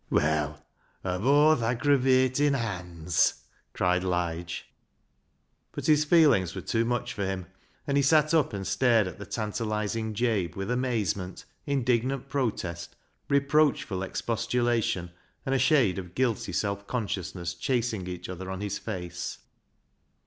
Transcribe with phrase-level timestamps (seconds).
[0.09, 0.65] Well
[1.03, 3.35] of aw th' aggravatin' haands
[3.75, 4.65] "—cried Lige;
[5.73, 7.45] but his feelings were too much for him,
[7.85, 12.95] and he sat up and stared at the tantalising Jabe with amazement, indignant protest,
[13.29, 15.11] reproachful expostulation,
[15.45, 19.37] and a shade of guilty self con sciousness chasing each other on his face.